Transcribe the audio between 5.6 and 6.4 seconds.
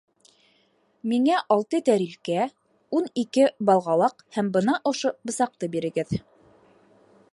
бирегеҙ.